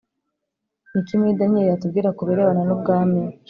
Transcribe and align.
Ni 0.89 0.97
iki 1.01 1.13
muri 1.19 1.37
daniyeli 1.39 1.73
hatubwira 1.73 2.13
ku 2.17 2.21
birebana 2.27 2.61
n 2.65 2.69
ubwami 2.75 3.21